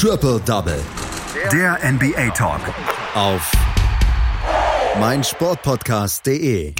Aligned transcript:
Triple 0.00 0.38
Double. 0.46 0.80
Der 1.50 1.76
NBA 1.82 2.30
Talk. 2.30 2.60
Auf 3.16 3.50
meinsportpodcast.de. 5.00 6.72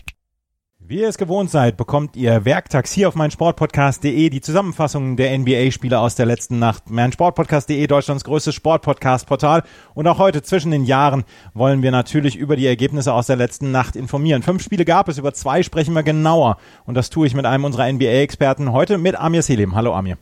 Wie 0.79 1.01
ihr 1.01 1.09
es 1.09 1.19
gewohnt 1.19 1.51
seid, 1.51 1.77
bekommt 1.77 2.15
ihr 2.15 2.45
werktags 2.45 2.93
hier 2.93 3.09
auf 3.09 3.17
meinsportpodcast.de 3.17 4.31
die 4.31 4.41
Zusammenfassung 4.41 5.17
der 5.17 5.37
NBA-Spiele 5.37 5.99
aus 5.99 6.15
der 6.15 6.27
letzten 6.27 6.61
Nacht. 6.61 6.91
meinsportpodcast.de, 6.91 7.85
Deutschlands 7.89 8.23
größtes 8.23 8.55
Sportpodcast-Portal. 8.55 9.65
Und 9.95 10.07
auch 10.07 10.19
heute 10.19 10.43
zwischen 10.43 10.71
den 10.71 10.85
Jahren 10.85 11.25
wollen 11.55 11.83
wir 11.83 11.91
natürlich 11.91 12.37
über 12.37 12.55
die 12.55 12.69
Ergebnisse 12.69 13.13
aus 13.13 13.27
der 13.27 13.35
letzten 13.35 13.73
Nacht 13.73 13.97
informieren. 13.97 14.45
Fünf 14.45 14.63
Spiele 14.63 14.85
gab 14.85 15.09
es, 15.09 15.19
über 15.19 15.35
zwei 15.35 15.65
sprechen 15.65 15.95
wir 15.95 16.05
genauer. 16.05 16.57
Und 16.87 16.95
das 16.95 17.11
tue 17.11 17.27
ich 17.27 17.35
mit 17.35 17.47
einem 17.47 17.65
unserer 17.65 17.93
NBA-Experten 17.93 18.71
heute 18.71 18.97
mit 18.97 19.17
Amir 19.17 19.43
Selim. 19.43 19.75
Hallo 19.75 19.93
Amir. 19.93 20.19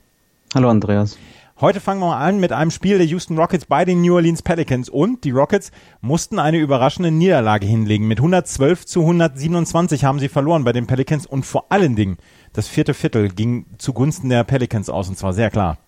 Hallo 0.54 0.70
Andreas. 0.70 1.18
Heute 1.58 1.80
fangen 1.80 2.02
wir 2.02 2.08
mal 2.08 2.18
an 2.18 2.38
mit 2.38 2.52
einem 2.52 2.70
Spiel 2.70 2.98
der 2.98 3.06
Houston 3.06 3.38
Rockets 3.38 3.64
bei 3.64 3.86
den 3.86 4.02
New 4.02 4.14
Orleans 4.14 4.42
Pelicans 4.42 4.90
und 4.90 5.24
die 5.24 5.30
Rockets 5.30 5.70
mussten 6.02 6.38
eine 6.38 6.58
überraschende 6.58 7.10
Niederlage 7.10 7.64
hinlegen. 7.66 8.06
Mit 8.06 8.18
112 8.18 8.84
zu 8.84 9.00
127 9.00 10.04
haben 10.04 10.18
sie 10.18 10.28
verloren 10.28 10.64
bei 10.64 10.74
den 10.74 10.86
Pelicans 10.86 11.24
und 11.24 11.46
vor 11.46 11.64
allen 11.70 11.96
Dingen 11.96 12.18
das 12.52 12.68
vierte 12.68 12.92
Viertel 12.92 13.30
ging 13.30 13.64
zugunsten 13.78 14.28
der 14.28 14.44
Pelicans 14.44 14.90
aus 14.90 15.08
und 15.08 15.16
zwar 15.16 15.32
sehr 15.32 15.48
klar. 15.48 15.78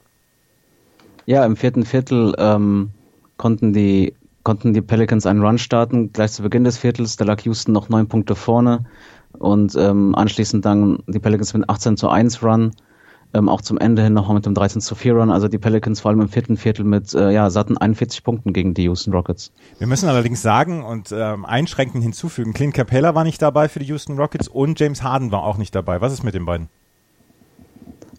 Ja, 1.27 1.44
im 1.44 1.54
vierten 1.54 1.84
Viertel 1.84 2.34
ähm, 2.38 2.92
konnten 3.36 3.74
die 3.74 4.14
konnten 4.44 4.72
die 4.72 4.80
Pelicans 4.80 5.27
einen 5.27 5.42
Run 5.42 5.58
starten. 5.58 6.14
Gleich 6.14 6.32
zu 6.32 6.42
Beginn 6.42 6.64
des 6.64 6.78
Viertels, 6.78 7.19
da 7.19 7.27
lag 7.27 7.42
Houston 7.42 7.72
noch 7.72 7.91
neun 7.91 8.08
Punkte 8.08 8.36
vorne 8.36 8.86
und 9.38 9.74
ähm, 9.77 10.14
anschließend 10.14 10.64
dann 10.64 11.00
die 11.06 11.19
Pelicans 11.19 11.52
mit 11.52 11.69
18 11.69 11.98
zu 11.98 12.08
1 12.08 12.42
Run 12.42 12.70
ähm, 13.34 13.48
auch 13.48 13.60
zum 13.60 13.78
Ende 13.78 14.02
hin 14.02 14.14
nochmal 14.14 14.37
mit 14.37 14.46
dem 14.46 14.55
13 14.55 14.80
zu 14.80 14.95
4 14.95 15.14
Run. 15.14 15.30
Also 15.30 15.48
die 15.48 15.59
Pelicans 15.59 16.00
vor 16.00 16.10
allem 16.10 16.20
im 16.20 16.28
vierten 16.28 16.56
Viertel 16.56 16.84
mit 16.84 17.14
äh, 17.14 17.30
ja, 17.30 17.50
satten 17.50 17.77
41 17.77 18.24
Punkten 18.24 18.52
gegen 18.52 18.74
die 18.74 18.84
Houston 18.84 19.12
Rockets. 19.12 19.52
Wir 19.78 19.86
müssen 19.86 20.09
allerdings 20.09 20.42
sagen 20.42 20.84
und 20.84 21.12
ähm, 21.12 21.44
einschränkend 21.44 22.02
hinzufügen, 22.02 22.52
Clint 22.52 22.75
Capella 22.75 23.14
war 23.14 23.25
nicht 23.25 23.42
dabei 23.42 23.69
für 23.69 23.78
die 23.78 23.86
Houston 23.86 24.19
Rockets 24.19 24.48
und 24.48 24.80
James 24.80 25.02
Harden 25.02 25.30
war 25.30 25.42
auch 25.42 25.58
nicht 25.58 25.75
dabei. 25.75 26.00
Was 26.00 26.12
ist 26.12 26.25
mit 26.25 26.34
den 26.34 26.47
beiden? 26.47 26.69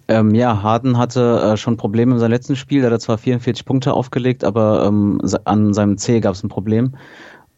Ähm, 0.07 0.33
ja, 0.33 0.63
Harden 0.63 0.97
hatte 0.97 1.39
äh, 1.39 1.57
schon 1.57 1.77
Probleme 1.77 2.13
in 2.13 2.19
seinem 2.19 2.31
letzten 2.31 2.55
Spiel. 2.55 2.81
Da 2.81 2.87
hat 2.87 2.93
er 2.93 2.99
zwar 2.99 3.19
44 3.19 3.63
Punkte 3.63 3.93
aufgelegt, 3.93 4.43
aber 4.43 4.85
ähm, 4.87 5.21
an 5.45 5.73
seinem 5.73 5.99
C 5.99 6.19
gab 6.19 6.33
es 6.33 6.43
ein 6.43 6.49
Problem. 6.49 6.95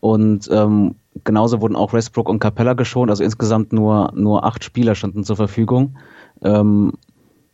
Und 0.02 0.50
ähm, 0.52 0.96
genauso 1.24 1.62
wurden 1.62 1.78
auch 1.78 1.94
Westbrook 1.94 2.28
und 2.28 2.40
Capella 2.40 2.74
geschont. 2.74 3.10
Also 3.10 3.24
insgesamt 3.24 3.72
nur, 3.72 4.12
nur 4.16 4.44
acht 4.44 4.66
Spieler 4.66 4.96
standen 4.96 5.24
zur 5.24 5.38
Verfügung. 5.38 5.98
Ähm, 6.44 6.94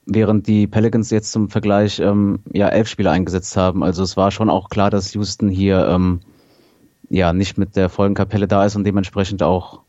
während 0.07 0.47
die 0.47 0.67
Pelicans 0.67 1.09
jetzt 1.11 1.31
zum 1.31 1.49
Vergleich 1.49 1.99
ähm, 1.99 2.39
ja 2.51 2.69
elf 2.69 2.87
Spieler 2.87 3.11
eingesetzt 3.11 3.55
haben. 3.57 3.83
Also 3.83 4.03
es 4.03 4.17
war 4.17 4.31
schon 4.31 4.49
auch 4.49 4.69
klar, 4.69 4.89
dass 4.89 5.13
Houston 5.13 5.49
hier 5.49 5.87
ähm, 5.87 6.21
ja 7.09 7.33
nicht 7.33 7.57
mit 7.57 7.75
der 7.75 7.89
vollen 7.89 8.13
Kapelle 8.13 8.47
da 8.47 8.65
ist 8.65 8.75
und 8.75 8.85
dementsprechend 8.85 9.43
auch 9.43 9.81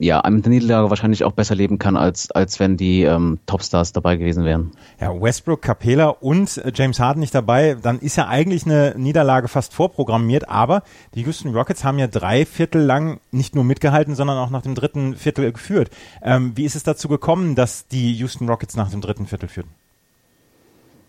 ja, 0.00 0.22
mit 0.30 0.44
der 0.44 0.50
Niederlage 0.50 0.90
wahrscheinlich 0.90 1.24
auch 1.24 1.32
besser 1.32 1.56
leben 1.56 1.78
kann, 1.78 1.96
als, 1.96 2.30
als 2.30 2.60
wenn 2.60 2.76
die 2.76 3.02
ähm, 3.02 3.40
Topstars 3.46 3.92
dabei 3.92 4.16
gewesen 4.16 4.44
wären. 4.44 4.70
Ja, 5.00 5.10
Westbrook, 5.20 5.60
Capela 5.60 6.08
und 6.08 6.56
äh, 6.58 6.70
James 6.72 7.00
Harden 7.00 7.18
nicht 7.18 7.34
dabei, 7.34 7.76
dann 7.80 7.98
ist 7.98 8.16
ja 8.16 8.28
eigentlich 8.28 8.64
eine 8.64 8.94
Niederlage 8.96 9.48
fast 9.48 9.74
vorprogrammiert, 9.74 10.48
aber 10.48 10.84
die 11.14 11.22
Houston 11.22 11.52
Rockets 11.52 11.82
haben 11.82 11.98
ja 11.98 12.06
drei 12.06 12.46
Viertel 12.46 12.82
lang 12.82 13.18
nicht 13.32 13.56
nur 13.56 13.64
mitgehalten, 13.64 14.14
sondern 14.14 14.38
auch 14.38 14.50
nach 14.50 14.62
dem 14.62 14.76
dritten 14.76 15.16
Viertel 15.16 15.50
geführt. 15.50 15.90
Ähm, 16.22 16.52
wie 16.54 16.64
ist 16.64 16.76
es 16.76 16.84
dazu 16.84 17.08
gekommen, 17.08 17.56
dass 17.56 17.88
die 17.88 18.12
Houston 18.12 18.48
Rockets 18.48 18.76
nach 18.76 18.90
dem 18.90 19.00
dritten 19.00 19.26
Viertel 19.26 19.48
führten? 19.48 19.70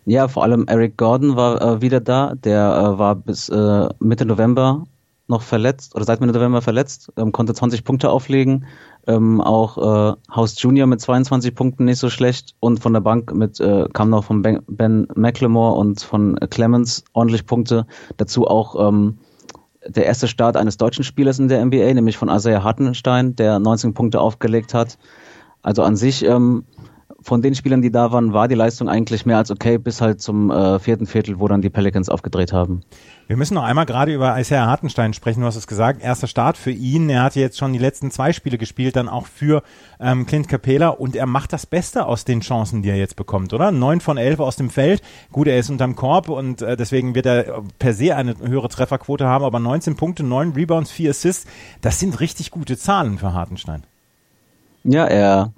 Ja, 0.04 0.26
vor 0.26 0.42
allem 0.42 0.66
Eric 0.66 0.96
Gordon 0.96 1.36
war 1.36 1.62
äh, 1.62 1.82
wieder 1.82 2.00
da, 2.00 2.34
der 2.34 2.94
äh, 2.94 2.98
war 2.98 3.14
bis 3.14 3.48
äh, 3.50 3.88
Mitte 4.00 4.24
November 4.24 4.84
noch 5.30 5.42
verletzt 5.42 5.94
oder 5.94 6.04
seit 6.04 6.20
Mitte 6.20 6.34
November 6.34 6.60
verletzt, 6.60 7.12
ähm, 7.16 7.32
konnte 7.32 7.54
20 7.54 7.84
Punkte 7.84 8.10
auflegen. 8.10 8.66
Ähm, 9.06 9.40
auch 9.40 9.78
äh, 9.78 10.16
House 10.34 10.60
Junior 10.60 10.86
mit 10.86 11.00
22 11.00 11.54
Punkten 11.54 11.86
nicht 11.86 11.98
so 11.98 12.10
schlecht 12.10 12.54
und 12.60 12.80
von 12.80 12.92
der 12.92 13.00
Bank 13.00 13.34
mit 13.34 13.58
äh, 13.60 13.86
kam 13.92 14.10
noch 14.10 14.24
von 14.24 14.42
Ben, 14.42 14.60
ben 14.66 15.08
McLemore 15.14 15.76
und 15.76 16.02
von 16.02 16.36
Clemens 16.50 17.04
ordentlich 17.14 17.46
Punkte. 17.46 17.86
Dazu 18.18 18.46
auch 18.46 18.88
ähm, 18.88 19.18
der 19.86 20.04
erste 20.04 20.28
Start 20.28 20.56
eines 20.56 20.76
deutschen 20.76 21.04
Spielers 21.04 21.38
in 21.38 21.48
der 21.48 21.64
NBA, 21.64 21.94
nämlich 21.94 22.18
von 22.18 22.28
Isaiah 22.28 22.62
Hartenstein, 22.62 23.34
der 23.36 23.58
19 23.58 23.94
Punkte 23.94 24.20
aufgelegt 24.20 24.74
hat. 24.74 24.98
Also 25.62 25.82
an 25.82 25.96
sich 25.96 26.24
ähm, 26.24 26.64
von 27.22 27.42
den 27.42 27.54
Spielern, 27.54 27.82
die 27.82 27.90
da 27.90 28.12
waren, 28.12 28.32
war 28.32 28.48
die 28.48 28.54
Leistung 28.54 28.88
eigentlich 28.88 29.26
mehr 29.26 29.38
als 29.38 29.50
okay, 29.50 29.78
bis 29.78 30.00
halt 30.00 30.20
zum 30.20 30.50
äh, 30.50 30.78
vierten 30.78 31.06
Viertel, 31.06 31.38
wo 31.38 31.48
dann 31.48 31.62
die 31.62 31.70
Pelicans 31.70 32.08
aufgedreht 32.08 32.52
haben. 32.52 32.82
Wir 33.30 33.36
müssen 33.36 33.54
noch 33.54 33.62
einmal 33.62 33.86
gerade 33.86 34.12
über 34.12 34.40
Isaiah 34.40 34.66
Hartenstein 34.66 35.12
sprechen. 35.12 35.42
Du 35.42 35.46
hast 35.46 35.54
es 35.54 35.68
gesagt, 35.68 36.02
erster 36.02 36.26
Start 36.26 36.56
für 36.56 36.72
ihn. 36.72 37.08
Er 37.08 37.22
hat 37.22 37.36
jetzt 37.36 37.58
schon 37.58 37.72
die 37.72 37.78
letzten 37.78 38.10
zwei 38.10 38.32
Spiele 38.32 38.58
gespielt, 38.58 38.96
dann 38.96 39.08
auch 39.08 39.28
für 39.28 39.62
ähm, 40.00 40.26
Clint 40.26 40.48
Capela 40.48 40.88
und 40.88 41.14
er 41.14 41.26
macht 41.26 41.52
das 41.52 41.64
Beste 41.64 42.06
aus 42.06 42.24
den 42.24 42.40
Chancen, 42.40 42.82
die 42.82 42.88
er 42.88 42.96
jetzt 42.96 43.14
bekommt, 43.14 43.52
oder? 43.52 43.70
Neun 43.70 44.00
von 44.00 44.18
elf 44.18 44.40
aus 44.40 44.56
dem 44.56 44.68
Feld. 44.68 45.00
Gut, 45.30 45.46
er 45.46 45.60
ist 45.60 45.70
unterm 45.70 45.94
Korb 45.94 46.28
und 46.28 46.60
äh, 46.60 46.76
deswegen 46.76 47.14
wird 47.14 47.26
er 47.26 47.62
per 47.78 47.94
se 47.94 48.16
eine 48.16 48.36
höhere 48.36 48.68
Trefferquote 48.68 49.26
haben, 49.26 49.44
aber 49.44 49.60
19 49.60 49.94
Punkte, 49.94 50.24
9 50.24 50.50
Rebounds, 50.54 50.90
4 50.90 51.10
Assists, 51.10 51.46
das 51.82 52.00
sind 52.00 52.18
richtig 52.18 52.50
gute 52.50 52.76
Zahlen 52.76 53.18
für 53.18 53.32
Hartenstein. 53.32 53.84
Ja, 54.82 55.04
er 55.04 55.52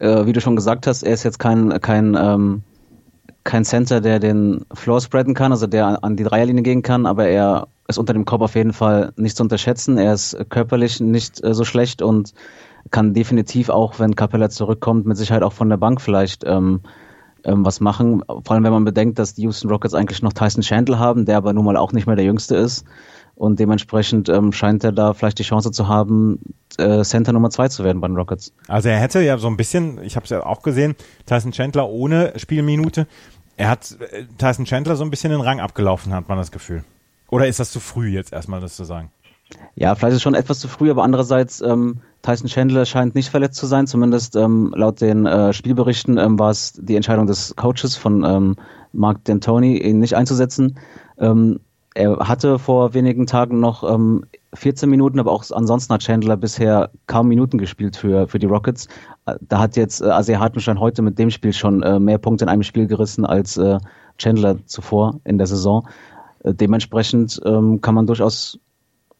äh, 0.00 0.26
wie 0.26 0.32
du 0.32 0.40
schon 0.40 0.56
gesagt 0.56 0.88
hast, 0.88 1.04
er 1.04 1.14
ist 1.14 1.22
jetzt 1.22 1.38
kein, 1.38 1.80
kein, 1.80 2.16
ähm, 2.20 2.62
kein 3.44 3.64
Center, 3.64 4.00
der 4.00 4.18
den 4.18 4.64
Floor 4.72 5.00
spreaden 5.00 5.34
kann, 5.34 5.52
also 5.52 5.66
der 5.66 6.04
an 6.04 6.16
die 6.16 6.24
Dreierlinie 6.24 6.62
gehen 6.62 6.82
kann, 6.82 7.06
aber 7.06 7.26
er 7.26 7.68
ist 7.88 7.98
unter 7.98 8.12
dem 8.12 8.24
Korb 8.24 8.42
auf 8.42 8.54
jeden 8.54 8.72
Fall 8.72 9.12
nicht 9.16 9.36
zu 9.36 9.42
unterschätzen. 9.42 9.98
Er 9.98 10.14
ist 10.14 10.36
körperlich 10.48 11.00
nicht 11.00 11.42
äh, 11.42 11.54
so 11.54 11.64
schlecht 11.64 12.02
und 12.02 12.32
kann 12.90 13.14
definitiv 13.14 13.68
auch, 13.68 13.98
wenn 13.98 14.16
Capella 14.16 14.48
zurückkommt, 14.48 15.06
mit 15.06 15.16
Sicherheit 15.16 15.42
auch 15.42 15.52
von 15.52 15.68
der 15.68 15.76
Bank 15.76 16.00
vielleicht 16.00 16.44
ähm, 16.46 16.80
ähm, 17.44 17.64
was 17.64 17.80
machen. 17.80 18.22
Vor 18.26 18.52
allem, 18.52 18.64
wenn 18.64 18.72
man 18.72 18.84
bedenkt, 18.84 19.18
dass 19.18 19.34
die 19.34 19.42
Houston 19.42 19.70
Rockets 19.70 19.94
eigentlich 19.94 20.22
noch 20.22 20.32
Tyson 20.32 20.62
Chandler 20.62 20.98
haben, 20.98 21.24
der 21.24 21.36
aber 21.36 21.52
nun 21.52 21.64
mal 21.64 21.76
auch 21.76 21.92
nicht 21.92 22.06
mehr 22.06 22.16
der 22.16 22.24
Jüngste 22.24 22.56
ist. 22.56 22.84
Und 23.34 23.58
dementsprechend 23.58 24.28
ähm, 24.28 24.52
scheint 24.52 24.84
er 24.84 24.92
da 24.92 25.14
vielleicht 25.14 25.38
die 25.38 25.44
Chance 25.44 25.70
zu 25.70 25.88
haben, 25.88 26.38
äh, 26.78 27.02
Center 27.02 27.32
Nummer 27.32 27.50
zwei 27.50 27.68
zu 27.68 27.84
werden 27.84 28.00
bei 28.00 28.08
den 28.08 28.16
Rockets. 28.16 28.52
Also 28.68 28.88
er 28.88 28.98
hätte 28.98 29.20
ja 29.20 29.38
so 29.38 29.48
ein 29.48 29.56
bisschen, 29.56 30.02
ich 30.02 30.16
habe 30.16 30.24
es 30.24 30.30
ja 30.30 30.44
auch 30.44 30.62
gesehen, 30.62 30.94
Tyson 31.26 31.52
Chandler 31.52 31.88
ohne 31.88 32.32
Spielminute. 32.36 33.06
Er 33.56 33.68
hat 33.68 33.96
äh, 34.00 34.24
Tyson 34.38 34.64
Chandler 34.64 34.96
so 34.96 35.04
ein 35.04 35.10
bisschen 35.10 35.30
den 35.30 35.40
Rang 35.40 35.60
abgelaufen, 35.60 36.14
hat 36.14 36.28
man 36.28 36.38
das 36.38 36.50
Gefühl. 36.50 36.84
Oder 37.30 37.46
ist 37.46 37.60
das 37.60 37.70
zu 37.70 37.80
früh 37.80 38.08
jetzt 38.08 38.32
erstmal 38.32 38.60
das 38.60 38.76
zu 38.76 38.84
sagen? 38.84 39.10
Ja, 39.74 39.94
vielleicht 39.94 40.12
ist 40.12 40.16
es 40.16 40.22
schon 40.22 40.34
etwas 40.34 40.60
zu 40.60 40.68
früh, 40.68 40.90
aber 40.90 41.02
andererseits, 41.02 41.60
ähm, 41.60 42.00
Tyson 42.22 42.48
Chandler 42.48 42.86
scheint 42.86 43.14
nicht 43.14 43.30
verletzt 43.30 43.56
zu 43.56 43.66
sein. 43.66 43.86
Zumindest 43.86 44.36
ähm, 44.36 44.72
laut 44.76 45.00
den 45.00 45.26
äh, 45.26 45.52
Spielberichten 45.52 46.18
ähm, 46.18 46.38
war 46.38 46.50
es 46.50 46.72
die 46.74 46.96
Entscheidung 46.96 47.26
des 47.26 47.56
Coaches 47.56 47.96
von 47.96 48.24
ähm, 48.24 48.56
Mark 48.92 49.20
D'Antoni, 49.26 49.80
ihn 49.82 49.98
nicht 49.98 50.14
einzusetzen. 50.14 50.78
Ähm, 51.18 51.60
er 51.94 52.16
hatte 52.28 52.58
vor 52.58 52.94
wenigen 52.94 53.26
Tagen 53.26 53.60
noch 53.60 53.82
ähm, 53.88 54.24
14 54.54 54.88
Minuten, 54.88 55.18
aber 55.18 55.32
auch 55.32 55.44
ansonsten 55.50 55.92
hat 55.92 56.02
Chandler 56.02 56.36
bisher 56.36 56.90
kaum 57.06 57.28
Minuten 57.28 57.58
gespielt 57.58 57.96
für, 57.96 58.28
für 58.28 58.38
die 58.38 58.46
Rockets. 58.46 58.88
Da 59.40 59.58
hat 59.58 59.76
jetzt 59.76 60.00
äh, 60.00 60.06
Asia 60.06 60.38
Hartenstein 60.38 60.80
heute 60.80 61.02
mit 61.02 61.18
dem 61.18 61.30
Spiel 61.30 61.52
schon 61.52 61.82
äh, 61.82 61.98
mehr 61.98 62.18
Punkte 62.18 62.44
in 62.44 62.48
einem 62.48 62.62
Spiel 62.62 62.86
gerissen 62.86 63.26
als 63.26 63.56
äh, 63.56 63.78
Chandler 64.18 64.64
zuvor 64.66 65.20
in 65.24 65.38
der 65.38 65.46
Saison. 65.46 65.88
Äh, 66.44 66.54
dementsprechend 66.54 67.40
ähm, 67.44 67.80
kann 67.80 67.94
man 67.94 68.06
durchaus 68.06 68.58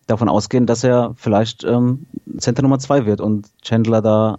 davon 0.06 0.28
ausgehen, 0.28 0.66
dass 0.66 0.84
er 0.84 1.12
vielleicht 1.16 1.64
ähm, 1.64 2.06
Center 2.38 2.62
Nummer 2.62 2.78
zwei 2.78 3.06
wird 3.06 3.20
und 3.20 3.48
Chandler 3.62 4.02
da 4.02 4.38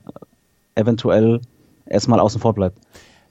eventuell 0.76 1.42
erstmal 1.86 2.20
außen 2.20 2.42
vor 2.42 2.54
bleibt. 2.54 2.80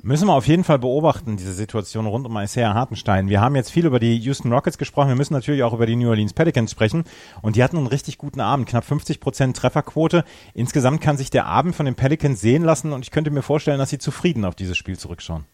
Müssen 0.05 0.27
wir 0.27 0.35
auf 0.35 0.49
jeden 0.49 0.65
Fall 0.65 0.81
beobachten, 0.81 1.37
diese 1.37 1.53
Situation 1.53 2.07
rund 2.07 2.27
um 2.27 2.37
Isaiah 2.37 2.75
Hartenstein. 2.75 3.29
Wir 3.29 3.41
haben 3.41 3.55
jetzt 3.55 3.71
viel 3.71 3.87
über 3.87 4.01
die 4.01 4.16
Houston 4.16 4.53
Rockets 4.53 4.77
gesprochen. 4.77 5.10
Wir 5.10 5.15
müssen 5.15 5.33
natürlich 5.33 5.63
auch 5.63 5.72
über 5.72 5.87
die 5.87 5.95
New 5.95 6.09
Orleans 6.09 6.33
Pelicans 6.33 6.72
sprechen. 6.72 7.04
Und 7.41 7.54
die 7.54 7.63
hatten 7.63 7.77
einen 7.77 7.87
richtig 7.87 8.19
guten 8.19 8.41
Abend. 8.41 8.69
Knapp 8.69 8.84
50 8.84 9.21
Prozent 9.21 9.57
Trefferquote. 9.57 10.25
Insgesamt 10.54 11.03
kann 11.03 11.16
sich 11.16 11.31
der 11.31 11.47
Abend 11.47 11.77
von 11.77 11.87
den 11.87 11.95
Pelicans 11.95 12.41
sehen 12.41 12.65
lassen. 12.65 12.93
Und 12.93 13.04
ich 13.04 13.13
könnte 13.13 13.31
mir 13.31 13.43
vorstellen, 13.43 13.78
dass 13.78 13.91
sie 13.91 13.99
zufrieden 13.99 14.45
auf 14.45 14.57
dieses 14.57 14.77
Spiel 14.77 14.99
zurückschauen. 14.99 15.45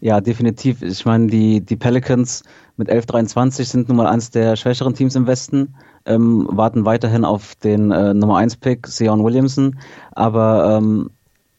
Ja, 0.00 0.22
definitiv. 0.22 0.80
Ich 0.80 1.04
meine, 1.04 1.26
die, 1.26 1.60
die 1.60 1.76
Pelicans 1.76 2.44
mit 2.78 2.88
11-23 2.88 3.64
sind 3.66 3.88
nun 3.88 3.98
mal 3.98 4.06
eines 4.06 4.30
der 4.30 4.56
schwächeren 4.56 4.94
Teams 4.94 5.16
im 5.16 5.26
Westen, 5.26 5.74
ähm, 6.06 6.48
warten 6.50 6.86
weiterhin 6.86 7.26
auf 7.26 7.56
den 7.56 7.90
äh, 7.90 8.14
Nummer 8.14 8.38
1 8.38 8.56
Pick, 8.56 8.86
Sion 8.86 9.22
Williamson. 9.22 9.78
Aber 10.12 10.78
ähm, 10.78 11.10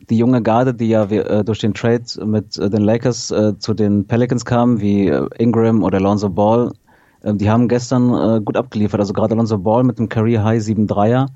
die 0.10 0.18
junge 0.18 0.42
Garde, 0.42 0.74
die 0.74 0.90
ja 0.90 1.04
äh, 1.06 1.44
durch 1.44 1.60
den 1.60 1.74
Trade 1.74 2.04
mit 2.26 2.58
äh, 2.58 2.70
den 2.70 2.82
Lakers 2.82 3.32
äh, 3.32 3.58
zu 3.58 3.74
den 3.74 4.08
Pelicans 4.08 4.46
kam, 4.46 4.82
wie 4.82 5.08
äh, 5.08 5.28
Ingram 5.38 5.84
oder 5.84 5.98
Alonso 5.98 6.30
Ball, 6.30 6.72
äh, 7.24 7.34
die 7.34 7.50
haben 7.50 7.68
gestern 7.68 8.14
äh, 8.14 8.42
gut 8.42 8.58
abgeliefert. 8.58 9.00
Also 9.00 9.14
gerade 9.14 9.34
Alonso 9.34 9.58
Ball 9.58 9.84
mit 9.84 10.00
dem 10.00 10.10
Career 10.10 10.44
High 10.44 10.62
7 10.62 10.88
Dreier. 10.88 11.28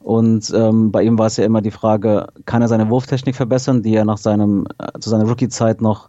Und 0.00 0.52
ähm, 0.54 0.92
bei 0.92 1.02
ihm 1.02 1.18
war 1.18 1.26
es 1.26 1.36
ja 1.36 1.44
immer 1.44 1.60
die 1.60 1.72
Frage, 1.72 2.28
kann 2.44 2.62
er 2.62 2.68
seine 2.68 2.88
Wurftechnik 2.90 3.34
verbessern, 3.34 3.82
die 3.82 3.94
er 3.94 4.04
nach 4.04 4.18
seinem, 4.18 4.66
zu 5.00 5.10
seiner 5.10 5.24
Rookie-Zeit 5.24 5.80
noch 5.80 6.08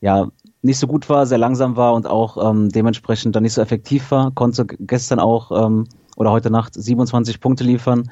ja 0.00 0.28
nicht 0.64 0.78
so 0.78 0.86
gut 0.86 1.08
war, 1.10 1.26
sehr 1.26 1.38
langsam 1.38 1.76
war 1.76 1.92
und 1.92 2.06
auch 2.06 2.50
ähm, 2.50 2.70
dementsprechend 2.70 3.36
dann 3.36 3.42
nicht 3.42 3.52
so 3.52 3.60
effektiv 3.60 4.10
war, 4.10 4.30
konnte 4.30 4.64
gestern 4.66 5.18
auch 5.18 5.66
ähm, 5.66 5.86
oder 6.16 6.30
heute 6.30 6.50
Nacht 6.50 6.72
27 6.74 7.38
Punkte 7.40 7.64
liefern. 7.64 8.10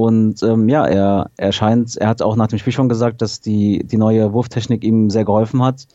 Und 0.00 0.42
ähm, 0.42 0.68
ja, 0.68 0.86
er, 0.86 1.30
er 1.36 1.52
scheint, 1.52 1.96
er 1.96 2.08
hat 2.08 2.22
auch 2.22 2.36
nach 2.36 2.46
dem 2.46 2.58
Spiel 2.58 2.72
schon 2.72 2.88
gesagt, 2.88 3.20
dass 3.20 3.40
die, 3.40 3.84
die 3.84 3.98
neue 3.98 4.32
Wurftechnik 4.32 4.82
ihm 4.82 5.10
sehr 5.10 5.24
geholfen 5.24 5.62
hat. 5.62 5.86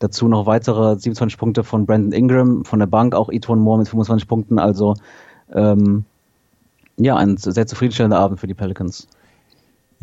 Dazu 0.00 0.26
noch 0.26 0.46
weitere 0.46 0.96
27 0.96 1.38
Punkte 1.38 1.62
von 1.62 1.86
Brandon 1.86 2.12
Ingram 2.12 2.64
von 2.64 2.80
der 2.80 2.86
Bank, 2.86 3.14
auch 3.14 3.28
Etwan 3.30 3.60
Moore 3.60 3.78
mit 3.78 3.88
25 3.88 4.26
Punkten. 4.26 4.58
Also 4.58 4.94
ähm, 5.52 6.04
ja, 6.96 7.16
ein 7.16 7.36
sehr 7.36 7.66
zufriedenstellender 7.66 8.18
Abend 8.18 8.40
für 8.40 8.46
die 8.46 8.54
Pelicans. 8.54 9.06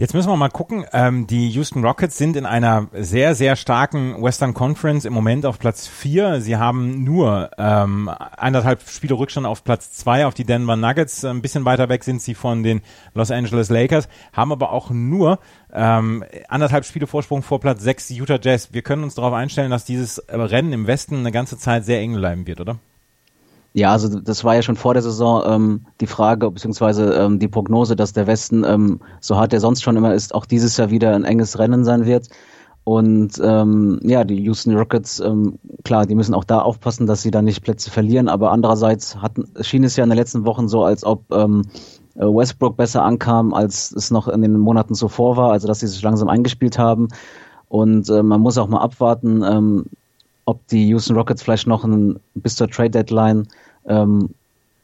Jetzt 0.01 0.15
müssen 0.15 0.29
wir 0.29 0.35
mal 0.35 0.49
gucken. 0.49 0.83
Ähm, 0.93 1.27
die 1.27 1.49
Houston 1.49 1.85
Rockets 1.85 2.17
sind 2.17 2.35
in 2.35 2.47
einer 2.47 2.87
sehr, 2.91 3.35
sehr 3.35 3.55
starken 3.55 4.19
Western 4.19 4.55
Conference 4.55 5.05
im 5.05 5.13
Moment 5.13 5.45
auf 5.45 5.59
Platz 5.59 5.87
4. 5.87 6.41
Sie 6.41 6.57
haben 6.57 7.03
nur 7.03 7.51
ähm, 7.59 8.09
anderthalb 8.09 8.81
Spiele 8.89 9.13
Rückstand 9.13 9.45
auf 9.45 9.63
Platz 9.63 9.93
2 9.93 10.25
auf 10.25 10.33
die 10.33 10.43
Denver 10.43 10.75
Nuggets. 10.75 11.23
Ein 11.23 11.43
bisschen 11.43 11.65
weiter 11.65 11.87
weg 11.87 12.03
sind 12.03 12.19
sie 12.19 12.33
von 12.33 12.63
den 12.63 12.81
Los 13.13 13.29
Angeles 13.29 13.69
Lakers, 13.69 14.09
haben 14.33 14.51
aber 14.51 14.71
auch 14.71 14.89
nur 14.89 15.37
ähm, 15.71 16.23
anderthalb 16.47 16.85
Spiele 16.85 17.05
Vorsprung 17.05 17.43
vor 17.43 17.59
Platz 17.59 17.83
6 17.83 18.07
die 18.07 18.15
Utah 18.15 18.39
Jazz. 18.41 18.69
Wir 18.73 18.81
können 18.81 19.03
uns 19.03 19.13
darauf 19.13 19.33
einstellen, 19.33 19.69
dass 19.69 19.85
dieses 19.85 20.19
Rennen 20.29 20.73
im 20.73 20.87
Westen 20.87 21.17
eine 21.17 21.31
ganze 21.31 21.59
Zeit 21.59 21.85
sehr 21.85 21.99
eng 21.99 22.15
bleiben 22.15 22.47
wird, 22.47 22.59
oder? 22.59 22.79
Ja, 23.73 23.93
also 23.93 24.19
das 24.19 24.43
war 24.43 24.55
ja 24.55 24.61
schon 24.61 24.75
vor 24.75 24.93
der 24.93 25.03
Saison 25.03 25.43
ähm, 25.45 25.85
die 26.01 26.07
Frage 26.07 26.51
beziehungsweise 26.51 27.13
ähm, 27.13 27.39
die 27.39 27.47
Prognose, 27.47 27.95
dass 27.95 28.11
der 28.11 28.27
Westen, 28.27 28.65
ähm, 28.65 28.99
so 29.21 29.37
hart 29.37 29.53
der 29.53 29.61
sonst 29.61 29.81
schon 29.81 29.95
immer 29.95 30.13
ist, 30.13 30.35
auch 30.35 30.45
dieses 30.45 30.75
Jahr 30.75 30.89
wieder 30.89 31.15
ein 31.15 31.23
enges 31.23 31.57
Rennen 31.57 31.85
sein 31.85 32.05
wird. 32.05 32.27
Und 32.83 33.39
ähm, 33.43 33.99
ja, 34.03 34.23
die 34.23 34.41
Houston 34.43 34.75
Rockets, 34.75 35.19
ähm, 35.19 35.59
klar, 35.83 36.05
die 36.05 36.15
müssen 36.15 36.33
auch 36.33 36.43
da 36.43 36.59
aufpassen, 36.59 37.07
dass 37.07 37.21
sie 37.21 37.31
da 37.31 37.41
nicht 37.41 37.63
Plätze 37.63 37.91
verlieren. 37.91 38.27
Aber 38.27 38.51
andererseits 38.51 39.15
hatten, 39.17 39.47
schien 39.61 39.83
es 39.83 39.95
ja 39.95 40.03
in 40.03 40.09
den 40.09 40.17
letzten 40.17 40.45
Wochen 40.45 40.67
so, 40.67 40.83
als 40.83 41.05
ob 41.05 41.31
ähm, 41.31 41.63
Westbrook 42.15 42.75
besser 42.75 43.03
ankam, 43.03 43.53
als 43.53 43.91
es 43.91 44.11
noch 44.11 44.27
in 44.27 44.41
den 44.41 44.57
Monaten 44.57 44.95
zuvor 44.95 45.37
war. 45.37 45.51
Also 45.51 45.67
dass 45.67 45.79
sie 45.79 45.87
sich 45.87 46.01
langsam 46.01 46.27
eingespielt 46.27 46.77
haben. 46.79 47.07
Und 47.69 48.09
äh, 48.09 48.23
man 48.23 48.41
muss 48.41 48.57
auch 48.57 48.67
mal 48.67 48.81
abwarten. 48.81 49.43
Ähm, 49.43 49.85
ob 50.45 50.65
die 50.67 50.87
Houston 50.89 51.15
Rockets 51.15 51.43
vielleicht 51.43 51.67
noch 51.67 51.83
ein, 51.83 52.19
bis 52.35 52.55
zur 52.55 52.69
Trade 52.69 52.91
Deadline 52.91 53.47
ähm, 53.85 54.29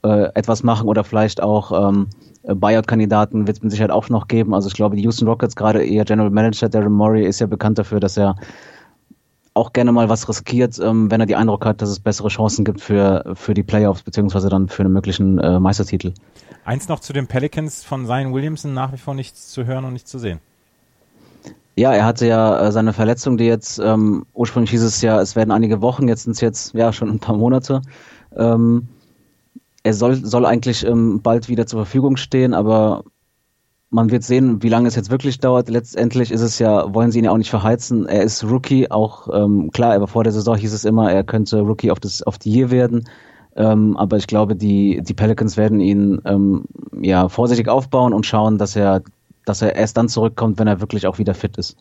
äh, 0.03 0.29
etwas 0.33 0.63
machen 0.63 0.87
oder 0.87 1.03
vielleicht 1.03 1.41
auch 1.41 1.89
ähm, 1.89 2.07
Buyout-Kandidaten 2.43 3.47
wird 3.47 3.57
es 3.57 3.63
mit 3.63 3.71
Sicherheit 3.71 3.91
auch 3.91 4.09
noch 4.09 4.27
geben. 4.27 4.53
Also 4.53 4.69
ich 4.69 4.73
glaube, 4.73 4.95
die 4.95 5.03
Houston 5.03 5.27
Rockets, 5.27 5.55
gerade 5.55 5.83
ihr 5.83 6.05
General 6.05 6.29
Manager 6.29 6.69
Darren 6.69 6.93
Murray, 6.93 7.25
ist 7.25 7.39
ja 7.39 7.47
bekannt 7.47 7.77
dafür, 7.77 7.99
dass 7.99 8.17
er 8.17 8.35
auch 9.53 9.73
gerne 9.73 9.91
mal 9.91 10.07
was 10.07 10.29
riskiert, 10.29 10.79
ähm, 10.79 11.09
wenn 11.11 11.19
er 11.19 11.25
die 11.25 11.35
Eindruck 11.35 11.65
hat, 11.65 11.81
dass 11.81 11.89
es 11.89 11.99
bessere 11.99 12.29
Chancen 12.29 12.63
gibt 12.63 12.79
für, 12.79 13.33
für 13.33 13.53
die 13.53 13.63
Playoffs, 13.63 14.03
beziehungsweise 14.03 14.49
dann 14.49 14.69
für 14.69 14.83
einen 14.83 14.93
möglichen 14.93 15.39
äh, 15.39 15.59
Meistertitel. 15.59 16.13
Eins 16.63 16.87
noch 16.87 16.99
zu 16.99 17.11
den 17.11 17.27
Pelicans 17.27 17.83
von 17.83 18.05
Zion 18.05 18.33
Williamson 18.33 18.73
nach 18.73 18.93
wie 18.93 18.97
vor 18.97 19.15
nichts 19.15 19.49
zu 19.49 19.65
hören 19.65 19.83
und 19.83 19.93
nicht 19.93 20.07
zu 20.07 20.19
sehen. 20.19 20.39
Ja, 21.77 21.93
er 21.93 22.05
hatte 22.05 22.25
ja 22.25 22.59
äh, 22.59 22.71
seine 22.71 22.91
Verletzung, 22.91 23.37
die 23.37 23.45
jetzt 23.45 23.77
ähm, 23.77 24.25
ursprünglich 24.33 24.71
hieß 24.71 24.81
es 24.81 25.01
ja, 25.03 25.21
es 25.21 25.35
werden 25.35 25.51
einige 25.51 25.79
Wochen, 25.81 26.07
jetzt 26.07 26.23
sind 26.23 26.31
es 26.31 26.41
jetzt 26.41 26.73
ja 26.73 26.91
schon 26.91 27.09
ein 27.09 27.19
paar 27.19 27.37
Monate. 27.37 27.83
Ähm, 28.35 28.87
er 29.83 29.93
soll, 29.93 30.15
soll 30.15 30.47
eigentlich 30.47 30.83
ähm, 30.85 31.21
bald 31.21 31.49
wieder 31.49 31.67
zur 31.67 31.81
Verfügung 31.81 32.17
stehen, 32.17 32.55
aber 32.55 33.03
man 33.91 34.09
wird 34.09 34.23
sehen, 34.23 34.63
wie 34.63 34.69
lange 34.69 34.87
es 34.87 34.95
jetzt 34.95 35.11
wirklich 35.11 35.37
dauert. 35.39 35.69
Letztendlich 35.69 36.31
ist 36.31 36.41
es 36.41 36.57
ja, 36.57 36.93
wollen 36.95 37.11
sie 37.11 37.19
ihn 37.19 37.25
ja 37.25 37.31
auch 37.31 37.37
nicht 37.37 37.51
verheizen. 37.51 38.07
Er 38.07 38.23
ist 38.23 38.43
Rookie, 38.43 38.89
auch 38.89 39.27
ähm, 39.31 39.69
klar, 39.71 39.93
aber 39.93 40.07
vor 40.07 40.23
der 40.23 40.33
Saison 40.33 40.57
hieß 40.57 40.73
es 40.73 40.83
immer, 40.83 41.11
er 41.11 41.23
könnte 41.23 41.59
Rookie 41.59 41.91
auf 41.91 41.99
das 41.99 42.23
auf 42.23 42.39
die 42.39 42.51
Year 42.51 42.71
werden. 42.71 43.07
Ähm, 43.55 43.95
aber 43.97 44.17
ich 44.17 44.25
glaube, 44.25 44.55
die, 44.55 45.01
die 45.03 45.13
Pelicans 45.13 45.57
werden 45.57 45.79
ihn 45.79 46.21
ähm, 46.25 46.65
ja 46.99 47.29
vorsichtig 47.29 47.69
aufbauen 47.69 48.13
und 48.13 48.25
schauen, 48.25 48.57
dass 48.57 48.75
er 48.75 49.03
dass 49.47 49.61
er 49.61 49.75
erst 49.75 49.97
dann 49.97 50.09
zurückkommt, 50.09 50.59
wenn 50.59 50.67
er 50.67 50.81
wirklich 50.81 51.07
auch 51.07 51.17
wieder 51.17 51.33
fit 51.33 51.57
ist. 51.57 51.77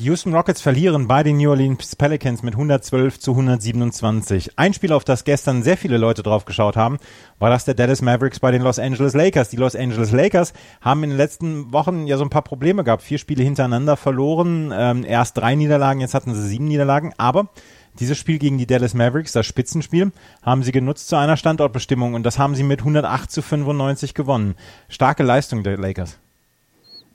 Die 0.00 0.06
Houston 0.06 0.34
Rockets 0.34 0.62
verlieren 0.62 1.08
bei 1.08 1.22
den 1.22 1.36
New 1.36 1.50
Orleans 1.50 1.94
Pelicans 1.94 2.42
mit 2.42 2.54
112 2.54 3.18
zu 3.18 3.32
127. 3.32 4.52
Ein 4.56 4.72
Spiel, 4.72 4.94
auf 4.94 5.04
das 5.04 5.24
gestern 5.24 5.62
sehr 5.62 5.76
viele 5.76 5.98
Leute 5.98 6.22
drauf 6.22 6.46
geschaut 6.46 6.74
haben, 6.74 6.98
war 7.38 7.50
das 7.50 7.66
der 7.66 7.74
Dallas 7.74 8.00
Mavericks 8.00 8.40
bei 8.40 8.50
den 8.50 8.62
Los 8.62 8.78
Angeles 8.78 9.12
Lakers. 9.12 9.50
Die 9.50 9.56
Los 9.56 9.76
Angeles 9.76 10.12
Lakers 10.12 10.54
haben 10.80 11.04
in 11.04 11.10
den 11.10 11.18
letzten 11.18 11.70
Wochen 11.74 12.06
ja 12.06 12.16
so 12.16 12.24
ein 12.24 12.30
paar 12.30 12.40
Probleme 12.40 12.82
gehabt. 12.82 13.02
Vier 13.02 13.18
Spiele 13.18 13.44
hintereinander 13.44 13.98
verloren, 13.98 14.72
ähm, 14.74 15.04
erst 15.04 15.36
drei 15.36 15.54
Niederlagen, 15.54 16.00
jetzt 16.00 16.14
hatten 16.14 16.34
sie 16.34 16.48
sieben 16.48 16.66
Niederlagen, 16.66 17.12
aber 17.18 17.50
dieses 17.98 18.16
Spiel 18.16 18.38
gegen 18.38 18.56
die 18.56 18.66
Dallas 18.66 18.94
Mavericks, 18.94 19.32
das 19.32 19.44
Spitzenspiel, 19.44 20.12
haben 20.42 20.62
sie 20.62 20.72
genutzt 20.72 21.08
zu 21.08 21.16
einer 21.16 21.36
Standortbestimmung 21.36 22.14
und 22.14 22.22
das 22.22 22.38
haben 22.38 22.54
sie 22.54 22.62
mit 22.62 22.80
108 22.80 23.30
zu 23.30 23.42
95 23.42 24.14
gewonnen. 24.14 24.54
Starke 24.88 25.24
Leistung 25.24 25.62
der 25.62 25.76
Lakers. 25.76 26.18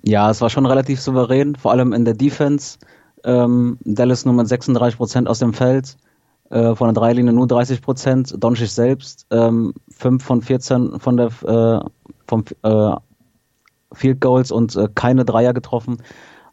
Ja, 0.07 0.29
es 0.29 0.39
war 0.39 0.51
schon 0.51 0.67
relativ 0.67 1.01
souverän, 1.01 1.55
vor 1.55 1.71
allem 1.71 1.91
in 1.91 2.05
der 2.05 2.13
Defense. 2.13 2.77
Ähm, 3.23 3.79
Dallas 3.83 4.23
nur 4.23 4.35
mit 4.35 4.47
36 4.47 4.97
Prozent 4.97 5.27
aus 5.27 5.39
dem 5.39 5.53
Feld, 5.53 5.97
äh, 6.51 6.75
von 6.75 6.93
der 6.93 6.93
Dreilinie 6.93 7.33
nur 7.33 7.47
30 7.47 7.81
Prozent. 7.81 8.35
Doncic 8.37 8.69
selbst 8.69 9.25
ähm, 9.31 9.73
5 9.89 10.23
von 10.23 10.41
14 10.43 10.99
von 10.99 11.17
der 11.17 11.31
äh, 11.43 11.89
vom 12.27 12.45
äh, 12.61 12.95
Field 13.93 14.21
Goals 14.21 14.51
und 14.51 14.75
äh, 14.75 14.89
keine 14.93 15.25
Dreier 15.25 15.53
getroffen. 15.53 15.97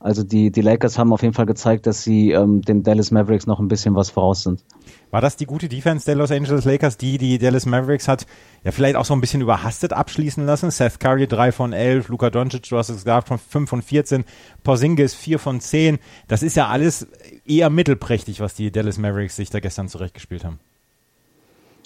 Also 0.03 0.25
die, 0.25 0.51
die 0.51 0.63
Lakers 0.63 0.99
haben 0.99 1.13
auf 1.13 1.23
jeden 1.23 1.33
Fall 1.33 1.47
gezeigt, 1.47 1.87
dass 1.87 2.03
sie 2.03 2.33
ähm, 2.33 2.61
den 2.61 2.83
Dallas 2.83 3.13
Mavericks 3.13 3.47
noch 3.47 3.61
ein 3.61 3.69
bisschen 3.69 3.95
was 3.95 4.11
voraus 4.11 4.43
sind. 4.43 4.65
War 5.13 5.21
das 5.21 5.37
die 5.37 5.47
gute 5.47 5.69
Defense 5.69 6.05
der 6.07 6.17
Los 6.17 6.33
Angeles 6.33 6.65
Lakers, 6.65 6.97
die 6.97 7.19
die 7.19 7.39
Dallas 7.39 7.67
Mavericks 7.67 8.09
hat 8.09 8.27
ja 8.65 8.73
vielleicht 8.73 8.97
auch 8.97 9.05
so 9.05 9.15
ein 9.15 9.21
bisschen 9.21 9.43
überhastet 9.43 9.93
abschließen 9.93 10.45
lassen? 10.45 10.73
Seth 10.73 10.99
Curry 10.99 11.29
3 11.29 11.53
von 11.53 11.73
11, 11.73 12.09
Luka 12.09 12.31
Doncic, 12.31 12.69
du 12.69 12.79
hast 12.79 12.89
es 12.89 13.05
gesagt, 13.05 13.29
von 13.29 13.39
5 13.39 13.71
von 13.71 13.83
14, 13.83 14.25
Porzingis 14.65 15.15
4 15.15 15.39
von 15.39 15.61
10. 15.61 15.99
Das 16.27 16.43
ist 16.43 16.57
ja 16.57 16.67
alles 16.67 17.07
eher 17.47 17.71
mittelprächtig, 17.71 18.41
was 18.41 18.55
die 18.55 18.73
Dallas 18.73 18.99
Mavericks 18.99 19.37
sich 19.37 19.51
da 19.51 19.61
gestern 19.61 19.87
zurechtgespielt 19.89 20.45
haben. 20.45 20.59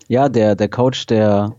Ja, 0.09 0.31
der, 0.31 0.55
der 0.55 0.69
Coach 0.69 1.07
der, 1.07 1.57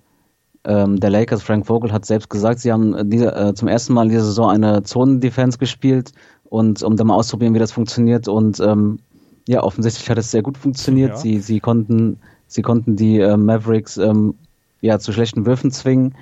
ähm, 0.64 1.00
der 1.00 1.10
Lakers, 1.12 1.44
Frank 1.44 1.68
Vogel, 1.68 1.92
hat 1.92 2.06
selbst 2.06 2.30
gesagt, 2.30 2.62
sie 2.62 2.72
haben 2.72 3.10
diese, 3.10 3.36
äh, 3.36 3.54
zum 3.54 3.68
ersten 3.68 3.94
Mal 3.94 4.04
in 4.04 4.10
dieser 4.10 4.26
Saison 4.26 4.50
eine 4.50 4.84
Zonendefense 4.84 5.58
gespielt 5.58 6.14
und 6.50 6.84
um 6.84 6.96
da 6.96 7.04
mal 7.04 7.16
auszuprobieren, 7.16 7.54
wie 7.56 7.60
das 7.60 7.72
funktioniert 7.72 8.28
und 8.28 8.60
ähm, 8.60 9.00
ja, 9.48 9.64
offensichtlich 9.64 10.10
hat 10.10 10.18
es 10.18 10.32
sehr 10.32 10.42
gut 10.42 10.58
funktioniert. 10.58 11.12
Ja. 11.12 11.18
Sie, 11.18 11.40
sie 11.40 11.60
konnten, 11.60 12.20
sie 12.48 12.62
konnten 12.62 12.96
die 12.96 13.20
äh, 13.20 13.38
Mavericks 13.38 13.98
ähm, 13.98 14.36
ja 14.82 15.00
zu 15.00 15.14
schlechten 15.14 15.46
Würfen 15.46 15.72
zwingen 15.72 16.16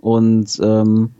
und 0.00 0.60
ähm, 0.62 1.12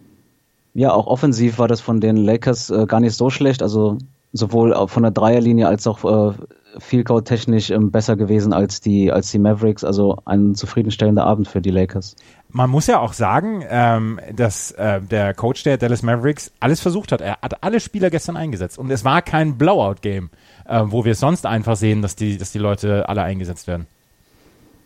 ja, 0.74 0.92
auch 0.92 1.06
offensiv 1.06 1.58
war 1.58 1.68
das 1.68 1.80
von 1.80 2.00
den 2.00 2.18
Lakers 2.18 2.68
äh, 2.68 2.84
gar 2.86 3.00
nicht 3.00 3.16
so 3.16 3.30
schlecht. 3.30 3.62
Also 3.62 3.96
sowohl 4.34 4.74
von 4.88 5.02
der 5.02 5.12
Dreierlinie 5.12 5.66
als 5.66 5.86
auch 5.86 6.04
äh, 6.04 6.34
Field 6.78 7.10
technisch 7.24 7.70
ähm, 7.70 7.90
besser 7.90 8.16
gewesen 8.16 8.52
als 8.52 8.80
die 8.80 9.12
als 9.12 9.30
die 9.30 9.38
Mavericks. 9.38 9.84
Also 9.84 10.18
ein 10.24 10.54
zufriedenstellender 10.54 11.24
Abend 11.24 11.48
für 11.48 11.60
die 11.60 11.70
Lakers. 11.70 12.16
Man 12.50 12.70
muss 12.70 12.86
ja 12.86 13.00
auch 13.00 13.12
sagen, 13.12 13.64
ähm, 13.68 14.20
dass 14.34 14.70
äh, 14.72 15.00
der 15.00 15.34
Coach 15.34 15.62
der 15.64 15.78
Dallas 15.78 16.02
Mavericks 16.02 16.52
alles 16.60 16.80
versucht 16.80 17.12
hat. 17.12 17.20
Er 17.20 17.38
hat 17.42 17.62
alle 17.62 17.80
Spieler 17.80 18.10
gestern 18.10 18.36
eingesetzt 18.36 18.78
und 18.78 18.90
es 18.90 19.04
war 19.04 19.22
kein 19.22 19.58
Blowout-Game 19.58 20.30
äh, 20.68 20.82
wo 20.86 21.04
wir 21.04 21.14
sonst 21.14 21.46
einfach 21.46 21.76
sehen, 21.76 22.02
dass 22.02 22.16
die, 22.16 22.36
dass 22.38 22.52
die 22.52 22.58
Leute 22.58 23.08
alle 23.08 23.22
eingesetzt 23.22 23.66
werden. 23.66 23.86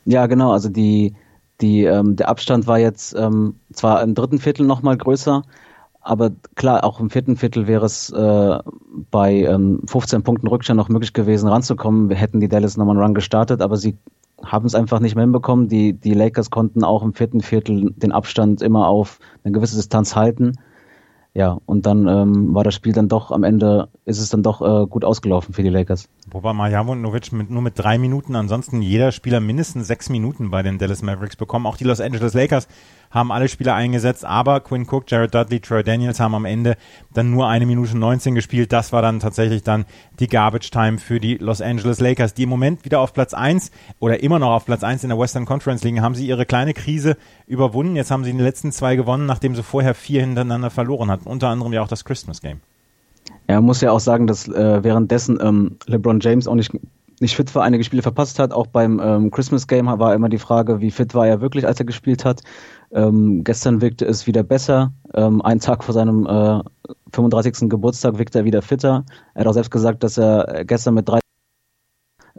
Ja, 0.05 0.27
genau. 0.27 0.53
Also 0.53 0.69
die, 0.69 1.15
die, 1.61 1.85
ähm, 1.85 2.17
der 2.17 2.29
Abstand 2.29 2.67
war 2.67 2.79
jetzt 2.79 3.15
ähm, 3.15 3.57
zwar 3.73 4.03
im 4.03 4.15
dritten 4.15 4.39
Viertel 4.39 4.67
nochmal 4.67 4.97
größer, 4.97 5.43
aber 6.00 6.30
klar, 6.54 6.85
auch 6.85 7.00
im 7.00 7.11
vierten 7.11 7.37
Viertel 7.37 7.66
wäre 7.66 7.87
es 7.87 8.11
äh, 8.11 8.59
bei 9.11 9.42
ähm, 9.42 9.83
15 9.87 10.23
Punkten 10.23 10.47
Rückstand 10.47 10.78
noch 10.78 10.88
möglich 10.88 11.12
gewesen, 11.12 11.49
ranzukommen. 11.49 12.09
Wir 12.09 12.16
hätten 12.16 12.40
die 12.40 12.49
Dallas 12.49 12.76
nochmal 12.76 12.97
einen 12.97 13.04
Run 13.04 13.14
gestartet, 13.14 13.61
aber 13.61 13.76
sie 13.76 13.97
haben 14.42 14.66
es 14.66 14.75
einfach 14.75 15.00
nicht 15.00 15.14
mehr 15.14 15.25
hinbekommen. 15.25 15.69
Die, 15.69 15.92
die 15.92 16.14
Lakers 16.14 16.50
konnten 16.50 16.85
auch 16.85 17.02
im 17.02 17.12
vierten 17.12 17.42
Viertel 17.42 17.92
den 17.97 18.12
Abstand 18.12 18.62
immer 18.62 18.88
auf 18.88 19.19
eine 19.45 19.52
gewisse 19.52 19.76
Distanz 19.76 20.16
halten 20.16 20.54
ja, 21.33 21.59
und 21.66 21.87
dann 21.87 22.09
ähm, 22.09 22.54
war 22.54 22.64
das 22.64 22.75
Spiel 22.75 22.92
dann 22.92 23.09
doch 23.09 23.30
am 23.30 23.45
Ende, 23.45 23.88
ist 24.04 24.19
es 24.19 24.30
dann 24.30 24.42
doch 24.42 24.61
äh, 24.61 24.87
gut 24.87 25.04
ausgelaufen 25.04 25.54
für 25.54 25.62
die 25.62 25.69
Lakers. 25.69 26.09
Wobei 26.33 26.53
Marjanovic 26.53 27.33
mit, 27.33 27.51
nur 27.51 27.63
mit 27.63 27.79
drei 27.79 27.99
Minuten, 27.99 28.37
ansonsten 28.37 28.83
jeder 28.83 29.11
Spieler 29.11 29.41
mindestens 29.41 29.89
sechs 29.89 30.09
Minuten 30.09 30.51
bei 30.51 30.63
den 30.63 30.79
Dallas 30.79 31.03
Mavericks 31.03 31.35
bekommen. 31.35 31.67
Auch 31.67 31.77
die 31.77 31.85
Los 31.85 32.01
Angeles 32.01 32.35
Lakers 32.35 32.69
haben 33.11 33.33
alle 33.33 33.49
Spieler 33.49 33.75
eingesetzt, 33.75 34.25
aber 34.25 34.61
Quinn 34.61 34.87
Cook, 34.89 35.11
Jared 35.11 35.35
Dudley, 35.35 35.59
Troy 35.59 35.83
Daniels 35.83 36.21
haben 36.21 36.35
am 36.35 36.45
Ende 36.45 36.77
dann 37.13 37.33
nur 37.33 37.49
eine 37.49 37.67
Minute 37.67 37.99
19 37.99 38.37
gespielt. 38.37 38.73
Das 38.73 38.93
war 38.93 39.03
dann 39.03 39.19
tatsächlich 39.19 39.65
dann 39.65 39.87
die 40.21 40.29
Garbage 40.29 40.71
Time 40.71 40.99
für 40.99 41.19
die 41.19 41.37
Los 41.37 41.61
Angeles 41.61 41.99
Lakers, 41.99 42.35
die 42.35 42.45
im 42.45 42.49
Moment 42.49 42.85
wieder 42.85 43.01
auf 43.01 43.13
Platz 43.13 43.35
1 43.35 43.73
oder 43.99 44.23
immer 44.23 44.39
noch 44.39 44.51
auf 44.51 44.67
Platz 44.67 44.85
1 44.85 45.03
in 45.03 45.09
der 45.09 45.19
Western 45.19 45.47
Conference 45.47 45.83
liegen. 45.83 46.01
Haben 46.01 46.15
sie 46.15 46.27
ihre 46.27 46.47
kleine 46.47 46.75
Krise 46.75 47.17
überwunden. 47.49 47.97
Jetzt 47.97 48.13
haben 48.13 48.23
sie 48.23 48.31
den 48.31 48.39
letzten 48.39 48.71
zwei 48.71 48.95
gewonnen, 48.95 49.27
nachdem 49.27 49.57
sie 49.57 49.65
vorher 49.65 49.95
vier 49.95 50.21
hintereinander 50.21 50.71
verloren 50.71 51.11
hatten. 51.11 51.29
Unter 51.29 51.49
anderem 51.49 51.73
ja 51.73 51.83
auch 51.83 51.89
das 51.89 52.05
Christmas 52.05 52.41
Game. 52.41 52.61
Er 53.47 53.61
muss 53.61 53.81
ja 53.81 53.91
auch 53.91 54.00
sagen, 54.00 54.27
dass 54.27 54.47
äh, 54.49 54.85
währenddessen 54.85 55.39
ähm, 55.43 55.77
LeBron 55.87 56.21
James 56.21 56.47
auch 56.47 56.55
nicht 56.55 56.73
nicht 57.21 57.37
fit 57.37 57.55
war, 57.55 57.62
einige 57.62 57.85
Spiele 57.85 58.03
verpasst 58.03 58.39
hat. 58.39 58.53
Auch 58.53 58.67
beim 58.67 58.99
ähm, 58.99 59.31
Christmas 59.31 59.67
Game 59.67 59.87
war 59.87 60.15
immer 60.15 60.29
die 60.29 60.39
Frage, 60.39 60.81
wie 60.81 60.91
fit 60.91 61.15
war 61.15 61.27
er 61.27 61.41
wirklich, 61.41 61.67
als 61.67 61.79
er 61.79 61.85
gespielt 61.85 62.25
hat. 62.25 62.41
Ähm, 62.93 63.45
gestern 63.45 63.83
wirkte 63.83 64.07
es 64.07 64.27
wieder 64.27 64.43
besser. 64.43 64.93
Ähm, 65.15 65.43
einen 65.43 65.61
Tag 65.61 65.85
vor 65.85 65.95
seinem 65.95 66.27
äh, 66.27 66.61
35. 67.12 67.69
Geburtstag 67.69 68.19
wirkte 68.19 68.39
er 68.39 68.45
wieder 68.45 68.62
fitter. 68.62 69.05
Er 69.35 69.41
hat 69.41 69.47
auch 69.47 69.53
selbst 69.53 69.71
gesagt, 69.71 70.03
dass 70.03 70.17
er 70.17 70.65
gestern 70.65 70.95
mit 70.95 71.09
drei 71.09 71.21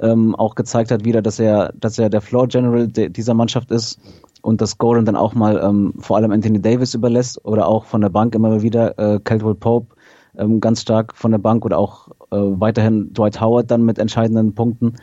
ähm, 0.02 0.36
auch 0.36 0.56
gezeigt 0.56 0.90
hat 0.90 1.06
wieder, 1.06 1.22
dass 1.22 1.40
er, 1.40 1.72
dass 1.76 2.00
er 2.00 2.10
der 2.10 2.22
Floor 2.22 2.48
General 2.48 2.88
de 2.88 3.10
dieser 3.10 3.36
Mannschaft 3.36 3.70
ist 3.70 4.00
und 4.42 4.62
dass 4.62 4.80
Gordon 4.80 5.06
dann 5.06 5.16
auch 5.16 5.36
mal 5.36 5.62
ähm, 5.64 5.94
vor 6.00 6.18
allem 6.18 6.32
Anthony 6.32 6.60
Davis 6.60 6.96
überlässt 6.96 7.44
oder 7.46 7.68
auch 7.68 7.86
von 7.86 8.02
der 8.02 8.10
Bank 8.10 8.34
immer 8.34 8.64
wieder 8.64 8.98
äh, 8.98 9.20
Caldwell 9.20 9.56
Pope 9.56 9.96
ähm, 10.38 10.60
ganz 10.60 10.82
stark 10.82 11.16
von 11.16 11.32
der 11.32 11.40
Bank 11.40 11.66
oder 11.66 11.78
auch 11.78 12.10
äh, 12.32 12.38
weiterhin 12.38 13.14
Dwight 13.14 13.42
Howard 13.42 13.70
dann 13.72 13.84
mit 13.84 14.00
entscheidenden 14.00 14.54
Punkten. 14.54 14.96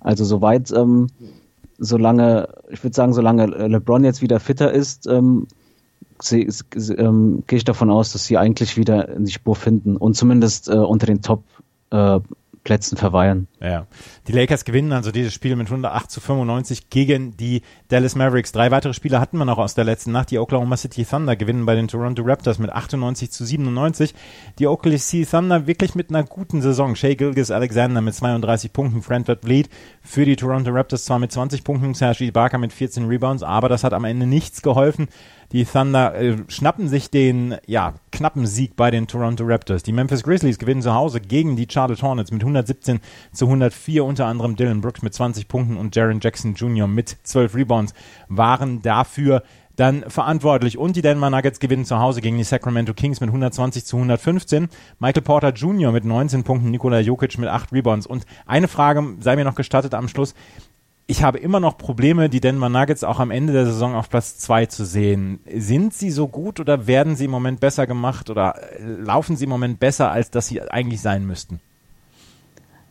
Also 0.00 0.24
soweit, 0.24 0.70
ähm, 0.72 1.08
solange, 1.78 2.48
ich 2.70 2.82
würde 2.82 2.94
sagen, 2.94 3.12
solange 3.12 3.46
LeBron 3.46 4.04
jetzt 4.04 4.22
wieder 4.22 4.40
fitter 4.40 4.72
ist, 4.72 5.06
ähm, 5.06 5.46
ähm, 6.30 7.42
gehe 7.46 7.56
ich 7.56 7.64
davon 7.64 7.90
aus, 7.90 8.12
dass 8.12 8.24
sie 8.24 8.38
eigentlich 8.38 8.76
wieder 8.76 9.08
in 9.08 9.24
die 9.24 9.32
Spur 9.32 9.56
finden 9.56 9.96
und 9.96 10.14
zumindest 10.14 10.68
äh, 10.68 10.74
unter 10.74 11.06
den 11.06 11.22
Top 11.22 11.42
äh, 11.90 12.20
Plätzen 12.64 12.96
verweilen. 12.96 13.46
Ja. 13.60 13.86
Die 14.26 14.32
Lakers 14.32 14.64
gewinnen 14.64 14.92
also 14.92 15.12
dieses 15.12 15.34
Spiel 15.34 15.54
mit 15.54 15.66
108 15.66 16.10
zu 16.10 16.20
95 16.20 16.88
gegen 16.88 17.36
die 17.36 17.60
Dallas 17.88 18.16
Mavericks. 18.16 18.52
Drei 18.52 18.70
weitere 18.70 18.94
Spiele 18.94 19.20
hatten 19.20 19.36
wir 19.36 19.44
noch 19.44 19.58
aus 19.58 19.74
der 19.74 19.84
letzten 19.84 20.12
Nacht. 20.12 20.30
Die 20.30 20.38
Oklahoma 20.38 20.78
City 20.78 21.04
Thunder 21.04 21.36
gewinnen 21.36 21.66
bei 21.66 21.74
den 21.74 21.88
Toronto 21.88 22.22
Raptors 22.24 22.58
mit 22.58 22.70
98 22.70 23.30
zu 23.30 23.44
97. 23.44 24.14
Die 24.58 24.66
City 24.98 25.26
Thunder 25.26 25.66
wirklich 25.66 25.94
mit 25.94 26.08
einer 26.08 26.24
guten 26.24 26.62
Saison. 26.62 26.96
Shea 26.96 27.14
Gilgis 27.14 27.50
Alexander 27.50 28.00
mit 28.00 28.14
32 28.14 28.72
Punkten, 28.72 29.02
Franford 29.02 29.42
Bleed 29.42 29.68
für 30.02 30.24
die 30.24 30.36
Toronto 30.36 30.70
Raptors 30.70 31.04
zwar 31.04 31.18
mit 31.18 31.32
20 31.32 31.64
Punkten, 31.64 31.92
Serge 31.92 32.24
Ibaka 32.24 32.56
mit 32.56 32.72
14 32.72 33.06
Rebounds, 33.06 33.42
aber 33.42 33.68
das 33.68 33.84
hat 33.84 33.92
am 33.92 34.04
Ende 34.04 34.26
nichts 34.26 34.62
geholfen. 34.62 35.08
Die 35.54 35.64
Thunder 35.64 36.16
äh, 36.16 36.36
schnappen 36.48 36.88
sich 36.88 37.10
den 37.10 37.54
ja, 37.64 37.94
knappen 38.10 38.44
Sieg 38.44 38.74
bei 38.74 38.90
den 38.90 39.06
Toronto 39.06 39.44
Raptors. 39.46 39.84
Die 39.84 39.92
Memphis 39.92 40.24
Grizzlies 40.24 40.58
gewinnen 40.58 40.82
zu 40.82 40.94
Hause 40.94 41.20
gegen 41.20 41.54
die 41.54 41.68
Charlotte 41.70 42.02
Hornets 42.02 42.32
mit 42.32 42.42
117 42.42 42.98
zu 43.32 43.44
104. 43.44 44.04
Unter 44.04 44.26
anderem 44.26 44.56
Dylan 44.56 44.80
Brooks 44.80 45.02
mit 45.02 45.14
20 45.14 45.46
Punkten 45.46 45.76
und 45.76 45.94
Jaron 45.94 46.18
Jackson 46.20 46.54
Jr. 46.54 46.88
mit 46.88 47.18
12 47.22 47.54
Rebounds 47.54 47.94
waren 48.26 48.82
dafür 48.82 49.44
dann 49.76 50.02
verantwortlich. 50.10 50.76
Und 50.76 50.96
die 50.96 51.02
Denver 51.02 51.30
Nuggets 51.30 51.60
gewinnen 51.60 51.84
zu 51.84 52.00
Hause 52.00 52.20
gegen 52.20 52.36
die 52.36 52.42
Sacramento 52.42 52.92
Kings 52.92 53.20
mit 53.20 53.28
120 53.28 53.84
zu 53.84 53.96
115. 53.96 54.68
Michael 54.98 55.22
Porter 55.22 55.50
Jr. 55.50 55.92
mit 55.92 56.04
19 56.04 56.42
Punkten, 56.42 56.72
Nikola 56.72 56.98
Jokic 56.98 57.38
mit 57.38 57.48
8 57.48 57.72
Rebounds. 57.72 58.08
Und 58.08 58.26
eine 58.44 58.66
Frage 58.66 59.04
sei 59.20 59.36
mir 59.36 59.44
noch 59.44 59.54
gestattet 59.54 59.94
am 59.94 60.08
Schluss 60.08 60.34
ich 61.06 61.22
habe 61.22 61.38
immer 61.38 61.60
noch 61.60 61.76
Probleme, 61.76 62.28
die 62.28 62.40
Denver 62.40 62.68
Nuggets 62.68 63.04
auch 63.04 63.20
am 63.20 63.30
Ende 63.30 63.52
der 63.52 63.66
Saison 63.66 63.94
auf 63.94 64.08
Platz 64.08 64.38
zwei 64.38 64.66
zu 64.66 64.84
sehen. 64.84 65.40
Sind 65.54 65.92
sie 65.92 66.10
so 66.10 66.28
gut 66.28 66.60
oder 66.60 66.86
werden 66.86 67.14
sie 67.14 67.26
im 67.26 67.30
Moment 67.30 67.60
besser 67.60 67.86
gemacht 67.86 68.30
oder 68.30 68.54
äh, 68.78 68.84
laufen 68.84 69.36
sie 69.36 69.44
im 69.44 69.50
Moment 69.50 69.80
besser, 69.80 70.10
als 70.10 70.30
dass 70.30 70.46
sie 70.46 70.62
eigentlich 70.62 71.02
sein 71.02 71.26
müssten? 71.26 71.60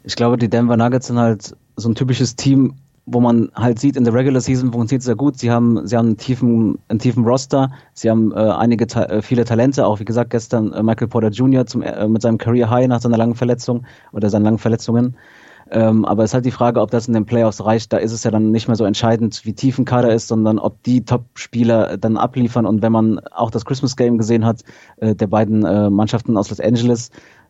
Ich 0.03 0.15
glaube, 0.15 0.37
die 0.37 0.49
Denver 0.49 0.77
Nuggets 0.77 1.07
sind 1.07 1.17
halt 1.17 1.55
so 1.75 1.89
ein 1.89 1.95
typisches 1.95 2.35
Team, 2.35 2.75
wo 3.05 3.19
man 3.19 3.49
halt 3.55 3.79
sieht, 3.79 3.97
in 3.97 4.03
der 4.03 4.13
Regular 4.13 4.41
Season 4.41 4.71
funktioniert 4.71 5.01
es 5.01 5.05
sehr 5.05 5.15
gut. 5.15 5.39
Sie 5.39 5.49
haben, 5.49 5.87
sie 5.87 5.97
haben 5.97 6.07
einen 6.07 6.17
tiefen, 6.17 6.79
einen 6.87 6.99
tiefen 6.99 7.25
Roster. 7.25 7.71
Sie 7.93 8.09
haben 8.09 8.31
äh, 8.31 8.35
einige, 8.35 8.85
äh, 8.95 9.21
viele 9.21 9.43
Talente. 9.43 9.85
Auch 9.85 9.99
wie 9.99 10.05
gesagt, 10.05 10.29
gestern 10.29 10.71
äh, 10.71 10.83
Michael 10.83 11.07
Porter 11.07 11.29
Jr. 11.29 11.65
Zum, 11.65 11.81
äh, 11.81 12.07
mit 12.07 12.21
seinem 12.21 12.37
Career 12.37 12.69
High 12.69 12.87
nach 12.87 13.01
seiner 13.01 13.17
langen 13.17 13.35
Verletzung 13.35 13.85
oder 14.11 14.29
seinen 14.29 14.43
langen 14.43 14.59
Verletzungen. 14.59 15.17
Ähm, 15.73 16.05
aber 16.05 16.23
es 16.23 16.29
ist 16.29 16.33
halt 16.35 16.45
die 16.45 16.51
Frage, 16.51 16.79
ob 16.81 16.91
das 16.91 17.07
in 17.07 17.13
den 17.13 17.25
Playoffs 17.25 17.65
reicht. 17.65 17.91
Da 17.91 17.97
ist 17.97 18.11
es 18.11 18.23
ja 18.23 18.31
dann 18.31 18.51
nicht 18.51 18.67
mehr 18.67 18.75
so 18.75 18.85
entscheidend, 18.85 19.43
wie 19.43 19.53
tief 19.53 19.79
ein 19.79 19.85
Kader 19.85 20.13
ist, 20.13 20.27
sondern 20.27 20.59
ob 20.59 20.81
die 20.83 21.03
Top-Spieler 21.03 21.97
dann 21.97 22.15
abliefern. 22.15 22.65
Und 22.67 22.81
wenn 22.83 22.91
man 22.91 23.19
auch 23.19 23.49
das 23.49 23.65
Christmas 23.65 23.95
Game 23.95 24.17
gesehen 24.17 24.45
hat, 24.45 24.61
äh, 24.97 25.15
der 25.15 25.27
beiden 25.27 25.65
äh, 25.65 25.89
Mannschaften 25.89 26.37
aus 26.37 26.49
Los 26.49 26.59
Angeles, 26.59 27.09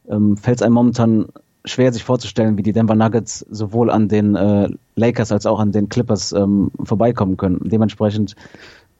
ähm, 0.09 0.37
fällt 0.37 0.59
es 0.59 0.61
einem 0.61 0.73
momentan 0.73 1.27
schwer, 1.65 1.93
sich 1.93 2.03
vorzustellen, 2.03 2.57
wie 2.57 2.63
die 2.63 2.73
Denver 2.73 2.95
Nuggets 2.95 3.39
sowohl 3.49 3.89
an 3.89 4.07
den 4.07 4.35
äh, 4.35 4.69
Lakers 4.95 5.31
als 5.31 5.45
auch 5.45 5.59
an 5.59 5.71
den 5.71 5.89
Clippers 5.89 6.31
ähm, 6.33 6.71
vorbeikommen 6.83 7.37
können. 7.37 7.59
Dementsprechend 7.63 8.35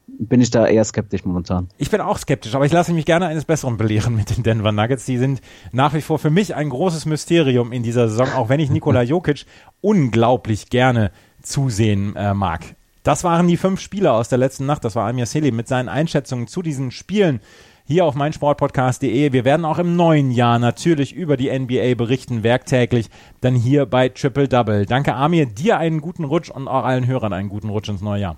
bin 0.08 0.42
ich 0.42 0.52
da 0.52 0.68
eher 0.68 0.84
skeptisch 0.84 1.26
momentan. 1.26 1.70
Ich 1.78 1.90
bin 1.90 2.02
auch 2.02 2.18
skeptisch, 2.18 2.56
aber 2.56 2.66
ich 2.66 2.72
lasse 2.72 2.94
mich 2.94 3.06
gerne 3.06 3.28
eines 3.28 3.46
Besseren 3.46 3.78
belehren 3.78 4.16
mit 4.16 4.36
den 4.36 4.44
Denver 4.44 4.72
Nuggets. 4.72 5.06
Die 5.06 5.18
sind 5.18 5.42
nach 5.72 5.94
wie 5.94 6.02
vor 6.02 6.20
für 6.20 6.30
mich 6.30 6.56
ein 6.56 6.70
großes 6.70 7.06
Mysterium 7.06 7.72
in 7.72 7.84
dieser 7.84 8.10
Saison, 8.10 8.32
auch 8.34 8.50
wenn 8.50 8.60
ich 8.60 8.70
Nikola 8.70 9.02
Jokic 9.04 9.46
unglaublich 9.82 10.70
gerne 10.70 11.12
zusehen 11.42 12.16
äh, 12.16 12.34
mag. 12.34 12.76
Das 13.04 13.24
waren 13.24 13.48
die 13.48 13.58
fünf 13.58 13.82
Spieler 13.82 14.14
aus 14.14 14.30
der 14.30 14.38
letzten 14.38 14.66
Nacht. 14.66 14.86
Das 14.86 14.96
war 14.96 15.10
Amir 15.10 15.26
Selim 15.26 15.56
mit 15.56 15.68
seinen 15.68 15.90
Einschätzungen 15.90 16.48
zu 16.48 16.62
diesen 16.62 16.92
Spielen 16.92 17.42
hier 17.86 18.06
auf 18.06 18.16
meinsportpodcast.de. 18.16 19.34
Wir 19.34 19.44
werden 19.44 19.66
auch 19.66 19.78
im 19.78 19.98
neuen 19.98 20.32
Jahr 20.32 20.58
natürlich 20.58 21.14
über 21.14 21.36
die 21.36 21.52
NBA 21.52 21.96
berichten, 21.96 22.44
werktäglich, 22.44 23.10
dann 23.42 23.56
hier 23.56 23.86
bei 23.86 24.08
Triple 24.08 24.48
Double. 24.48 24.86
Danke 24.86 25.16
Amir, 25.16 25.46
dir 25.48 25.78
einen 25.78 26.00
guten 26.00 26.24
Rutsch 26.24 26.50
und 26.50 26.70
auch 26.70 26.86
allen 26.86 27.08
Hörern 27.08 27.34
einen 27.34 27.50
guten 27.50 27.70
Rutsch 27.70 27.90
ins 27.90 28.02
neue 28.02 28.22
Jahr. 28.22 28.38